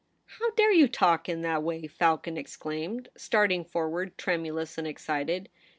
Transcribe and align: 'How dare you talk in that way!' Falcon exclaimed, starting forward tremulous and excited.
'How 0.39 0.49
dare 0.55 0.71
you 0.73 0.87
talk 0.87 1.29
in 1.29 1.43
that 1.43 1.61
way!' 1.61 1.85
Falcon 1.87 2.35
exclaimed, 2.35 3.09
starting 3.15 3.63
forward 3.63 4.17
tremulous 4.17 4.79
and 4.79 4.87
excited. 4.87 5.47